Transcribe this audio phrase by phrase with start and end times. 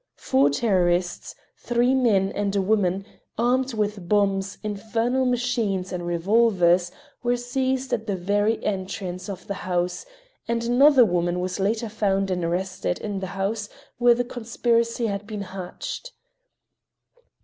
[0.17, 3.05] Four terrorists, three men and a woman,
[3.37, 9.53] armed with bombs, infernal machines and revolvers, were seized at the very entrance of the
[9.69, 10.07] house,
[10.47, 13.69] and another woman was later found and arrested in the house
[13.99, 16.13] where the conspiracy had been hatched.